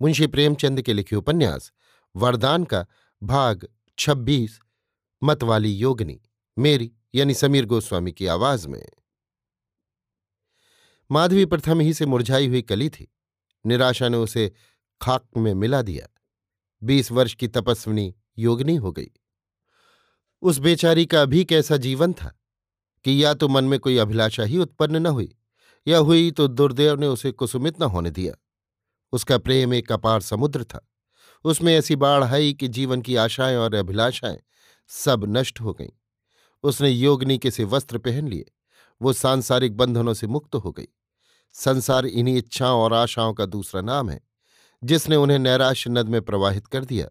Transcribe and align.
मुंशी 0.00 0.26
प्रेमचंद 0.26 0.82
के 0.82 0.92
लिखे 0.92 1.16
उपन्यास, 1.16 1.72
वरदान 2.16 2.64
का 2.64 2.86
भाग 3.22 3.68
छब्बीस, 3.98 4.60
मतवाली 5.24 5.72
योगनी, 5.72 6.20
मेरी 6.58 6.92
यानी 7.14 7.34
समीर 7.34 7.66
गोस्वामी 7.66 8.12
की 8.12 8.26
आवाज़ 8.26 8.68
में। 8.68 8.88
माधवी 11.10 11.44
प्रथम 11.44 11.80
ही 11.80 11.94
से 11.94 12.06
मुरझाई 12.06 12.48
हुई 12.48 12.62
कली 12.62 12.88
थी। 12.88 13.14
निराशा 13.66 14.08
ने 14.08 14.16
उसे 14.16 14.52
खाक 15.00 15.26
में 15.36 15.54
मिला 15.54 15.82
दिया। 15.82 16.08
बीस 16.82 17.12
वर्ष 17.12 17.34
की 17.34 17.48
तपस्विनी 17.48 18.14
योगनी 18.38 18.76
हो 18.76 18.92
गई। 18.92 19.10
उस 20.42 20.58
बेचारी 20.58 21.06
का 21.06 21.22
अभी 21.22 21.44
कैसा 21.44 21.76
जीवन 21.76 22.12
था 22.12 22.40
कि 23.04 23.24
या 23.24 23.34
तो 23.34 23.48
मन 23.48 23.64
में 23.64 23.80
कोई 23.80 23.98
अभिलाषा 23.98 24.42
ही 24.42 24.58
उत्पन्न 24.58 24.96
न 24.96 25.06
हुई, 25.06 25.36
या 25.86 25.98
हुई 25.98 26.30
तो 26.30 26.48
दुर्देव 26.48 27.00
ने 27.00 27.06
उसे 27.06 27.32
कुसुमित 27.32 27.80
न 27.80 27.82
होने 27.82 28.10
दिया। 28.10 28.34
उसका 29.12 29.38
प्रेम 29.38 29.74
एक 29.74 29.92
अपार 29.92 30.20
समुद्र 30.20 30.64
था। 30.64 30.88
उसमें 31.44 31.74
ऐसी 31.74 31.96
बाढ़ 31.96 32.24
आई 32.24 32.52
कि 32.52 32.68
जीवन 32.68 33.02
की 33.02 33.16
आशाएँ 33.16 33.56
और 33.56 33.74
अभिलाषाएँ 33.74 34.38
सब 34.88 35.24
नष्ट 35.28 35.60
हो 35.60 35.72
गईं। 35.72 35.88
उसने 36.62 36.90
योगनी 36.90 37.38
के 37.38 37.50
से 37.50 37.64
वस्त्र 37.64 37.98
पहन 37.98 38.28
लिए। 38.28 38.44
वो 39.02 39.12
सांसारिक 39.12 39.76
बंधनों 39.76 40.14
से 40.14 40.26
मुक्त 40.26 40.54
हो 40.54 40.72
गई। 40.72 40.88
संसार 41.52 42.06
इन्हीं 42.06 42.36
इच्छाओं 42.36 42.82
और 42.82 42.94
आशाओं 42.94 43.34
का 43.34 43.46
दूसरा 43.46 43.80
नाम 43.80 44.10
है, 44.10 44.20
जिसने 44.84 45.16
उन्हें 45.16 45.38
नैराश्य 45.38 45.90
नद 45.90 46.08
में 46.08 46.22
प्रवाहित 46.22 46.66
कर 46.66 46.84
दिया। 46.84 47.08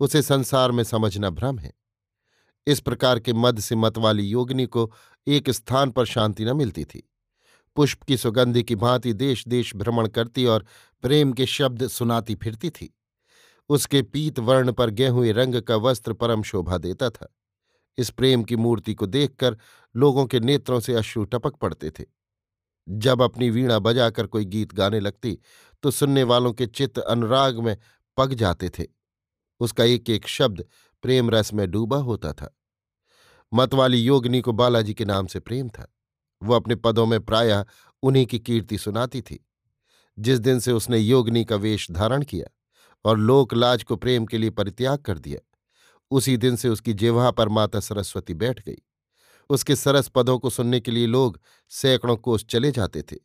उसे 0.00 0.22
संसार 0.22 0.72
में 0.72 0.84
समझना 0.84 1.30
भ्रम 1.30 1.58
है। 1.58 1.72
इस 2.66 2.80
प्रकार 2.80 3.20
के 3.20 3.32
मद 3.32 3.60
से 3.60 3.76
मत 3.76 3.98
वाली 3.98 4.22
योगिनी 4.22 4.66
को 4.66 4.92
एक 5.26 5.50
स्थान 5.50 5.90
पर 5.90 6.04
शांति 6.04 6.44
न 6.44 6.56
मिलती 6.56 6.84
थी। 6.84 7.10
पुष्प 7.76 8.02
की 8.02 8.16
सुगंधि 8.16 8.62
की 8.62 8.74
भांति 8.74 9.12
देश 9.12 9.46
देश 9.48 9.74
भ्रमण 9.76 10.08
करती 10.08 10.44
और 10.44 10.64
प्रेम 11.04 11.32
के 11.32 11.46
शब्द 11.46 11.86
सुनाती 11.88 12.34
फिरती 12.34 12.70
थी। 12.70 12.92
उसके 13.70 14.02
पीत 14.02 14.38
वर्ण 14.38 14.72
पर 14.72 14.90
गेहुए 14.90 15.32
रंग 15.32 15.60
का 15.62 15.76
वस्त्र 15.76 16.12
परम 16.12 16.42
शोभा 16.42 16.78
देता 16.78 17.10
था। 17.10 17.32
इस 17.98 18.10
प्रेम 18.10 18.42
की 18.44 18.56
मूर्ति 18.56 18.94
को 18.94 19.06
देखकर 19.06 19.56
लोगों 19.94 20.26
के 20.26 20.40
नेत्रों 20.40 20.80
से 20.80 20.94
अश्रु 20.94 21.24
टपक 21.24 21.56
पड़ते 21.56 21.90
थे। 21.90 22.04
जब 22.88 23.22
अपनी 23.22 23.48
वीणा 23.50 23.78
बजाकर 23.78 24.26
कोई 24.26 24.44
गीत 24.44 24.74
गाने 24.74 25.00
लगती 25.00 25.38
तो 25.82 25.90
सुनने 25.90 26.22
वालों 26.22 26.52
के 26.52 26.66
चित्त 26.66 26.98
अनुराग 26.98 27.58
में 27.58 27.76
पग 28.16 28.34
जाते 28.34 28.68
थे। 28.68 28.84
उसका 29.60 29.84
एक 29.84 30.10
एक 30.10 30.28
शब्द 30.28 30.64
प्रेम 31.02 31.30
रस 31.30 31.52
में 31.54 31.70
डूबा 31.70 31.98
होता 31.98 32.32
था। 32.32 32.54
मतवाली 33.52 33.98
योगिनी 33.98 34.40
को 34.40 34.52
बालाजी 34.52 34.94
के 34.94 35.04
नाम 35.04 35.26
से 35.26 35.40
प्रेम 35.40 35.68
था। 35.68 35.92
वो 36.42 36.54
अपने 36.54 36.74
पदों 36.74 37.06
में 37.06 37.20
प्रायः 37.20 37.64
उन्हीं 38.02 38.26
की 38.26 38.38
कीर्ति 38.38 38.78
सुनाती 38.78 39.22
थी। 39.22 39.46
जिस 40.18 40.38
दिन 40.38 40.60
से 40.60 40.72
उसने 40.72 40.98
योगनी 40.98 41.44
का 41.44 41.56
वेश 41.56 41.90
धारण 41.90 42.22
किया 42.22 42.46
और 43.04 43.18
लोकलाज 43.18 43.82
को 43.82 43.96
प्रेम 43.96 44.26
के 44.26 44.38
लिए 44.38 44.50
परित्याग 44.50 44.98
कर 44.98 45.18
दिया, 45.18 45.40
उसी 46.10 46.36
दिन 46.36 46.56
से 46.56 46.68
उसकी 46.68 46.94
जेवा 46.94 47.30
पर 47.30 47.48
माता 47.48 47.80
सरस्वती 47.80 48.34
बैठ 48.34 48.60
गई। 48.60 48.82
उसके 49.50 49.76
सरस 49.76 50.08
पदों 50.08 50.38
को 50.38 50.50
सुनने 50.50 50.80
के 50.80 50.90
लिए 50.90 51.06
लोग 51.06 51.40
सैकड़ों 51.68 52.16
कोस 52.16 52.44
चले 52.44 52.70
जाते 52.70 53.02
थे। 53.02 53.16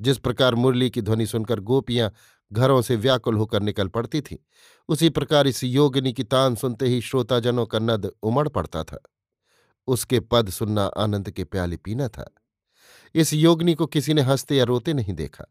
जिस 0.00 0.18
प्रकार 0.18 0.54
मुरली 0.54 0.90
की 0.90 1.02
ध्वनि 1.02 1.26
सुनकर 1.26 1.60
गोपियाँ 1.60 2.12
घरों 2.52 2.82
से 2.82 2.96
व्याकुल 2.96 3.36
होकर 3.36 3.62
निकल 3.62 3.88
पड़ती 3.88 4.20
थीं, 4.20 4.36
उसी 4.88 5.08
प्रकार 5.08 5.46
इस 5.46 5.64
योगिनी 5.64 6.12
की 6.12 6.24
तान 6.24 6.54
सुनते 6.54 6.86
ही 6.86 7.00
श्रोताजनों 7.00 7.66
का 7.66 7.78
नद 7.78 8.12
उमड़ 8.22 8.48
पड़ता 8.48 8.84
था। 8.84 9.02
उसके 9.86 10.20
पद 10.20 10.50
सुनना 10.50 10.84
आनंद 10.84 11.30
के 11.30 11.44
प्याले 11.44 11.76
पीना 11.76 12.08
था। 12.08 12.30
इस 13.14 13.32
योगिनी 13.32 13.74
को 13.74 13.86
किसी 13.86 14.14
ने 14.14 14.22
हँसते 14.22 14.56
या 14.56 14.64
रोते 14.64 14.92
नहीं 14.92 15.12
देखा। 15.12 15.44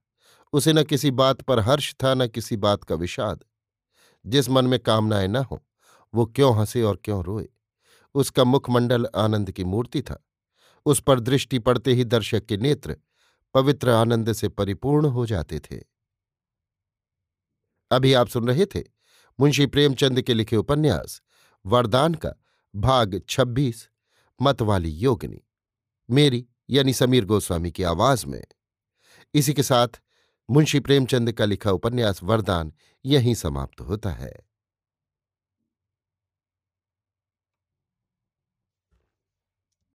उसे 0.54 0.74
न 0.74 0.84
किसी 0.84 1.12
बात 1.12 1.42
पर 1.42 1.60
हर्ष 1.60 1.96
था, 2.04 2.14
न 2.14 2.28
किसी 2.28 2.58
बात 2.58 2.84
का 2.84 2.96
विषाद। 2.96 3.44
जिस 4.26 4.50
मन 4.50 4.68
में 4.68 4.80
कामनाएँ 4.80 5.28
न 5.28 5.36
हो, 5.36 5.66
वो 6.14 6.26
क्यों 6.26 6.58
हंसे 6.58 6.84
और 6.84 6.96
क्यों 6.96 7.24
रोए? 7.24 7.50
उसका 8.14 8.44
मुखमंडल 8.44 9.08
आनंद 9.16 9.52
की 9.52 9.64
मूर्ति 9.64 10.02
था। 10.02 10.26
उस 10.86 11.02
पर 11.02 11.20
दृष्टि 11.20 11.60
पड़ते 11.60 11.94
ही 11.94 12.04
दर्शक 12.04 12.46
के 12.46 12.58
नेत्र 12.58 12.98
पवित्र 13.54 13.90
आनंद 13.90 14.34
से 14.34 14.50
परिपूर्ण 14.50 15.06
हो 15.06 15.26
जाते 15.26 15.60
थे। 15.60 15.82
अभी 17.92 18.14
आप 18.14 18.28
सुन 18.28 18.48
रहे 18.48 18.66
थे 18.66 18.84
मुंशी 19.40 19.66
प्रेमचंद 19.66 20.22
के 20.22 20.34
लिखे 20.34 20.56
उपन्यास, 20.56 21.22
वरदान 21.66 22.14
का, 22.14 22.34
भाग 22.76 23.22
छब्बीस 24.42 24.62
मतवाली 24.62 24.90
योगिनी, 24.90 25.42
मेरी 26.10 26.48
यानी 26.70 26.94
समीर 26.94 27.26
गोस्वामी 27.26 27.72
की 27.72 27.84
आवाज़ 27.84 28.26
में। 28.28 28.44
इसी 29.34 29.54
के 29.54 29.64
साथ 29.64 29.88
मुंशी 30.50 30.80
प्रेमचंद 30.80 31.32
का 31.32 31.46
लिखा 31.46 31.72
उपन्यास 31.72 32.24
वरदान 32.24 32.74
यहीं 33.06 33.34
समाप्त 33.34 33.82
होता 33.82 34.10
है। 34.10 34.51